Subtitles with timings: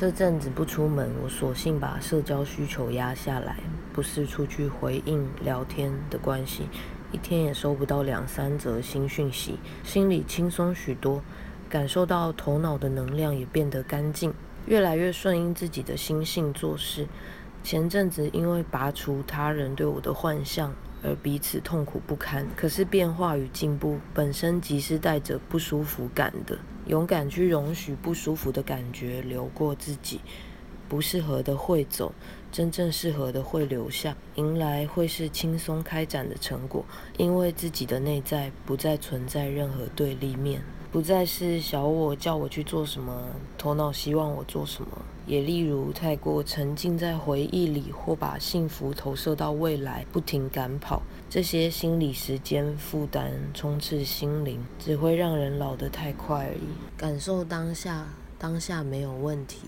[0.00, 3.56] 这阵子不出门，我索性把社交需求压下来，
[3.92, 6.68] 不是出去回应聊天的关系，
[7.10, 11.20] 一天也收不到两三则新讯息，心里轻松许多，
[11.68, 14.32] 感受到头脑的能量也变得干净，
[14.66, 17.08] 越来越顺应自己的心性做事。
[17.64, 20.72] 前阵子因为拔除他人对我的幻象。
[21.02, 22.46] 而彼此痛苦不堪。
[22.56, 30.20] 可是变化与进步本身即是带着不舒服感的，勇敢去容许不舒服的感觉流过自己，
[30.88, 32.14] 不适合的会走，
[32.50, 36.84] 真正适合的会留下，迎来会是轻松开展的成果。
[37.16, 40.62] 因为自己的内在不再存在任何对立面。
[40.90, 43.12] 不再是小我叫我去做什么，
[43.58, 44.88] 头脑希望我做什么。
[45.26, 56.68] 也例如太过沉浸在回忆里，或把幸福投射到未来，不停赶跑，这些心理时间负担充斥心灵，只会让人老得太快而已。
[56.96, 58.06] 感受当下，
[58.38, 59.58] 当下没有问题。